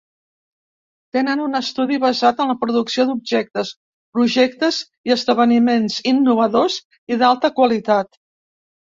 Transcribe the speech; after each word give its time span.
Tenen 1.15 1.41
un 1.47 1.57
estudi 1.57 1.97
basat 2.05 2.39
en 2.45 2.47
la 2.51 2.55
producció 2.61 3.03
d'objectes, 3.09 3.73
projectes 4.17 4.79
i 5.09 5.13
esdeveniments 5.17 5.99
innovadors 6.13 6.79
i 7.15 7.19
d'alta 7.25 7.53
qualitat. 7.61 8.11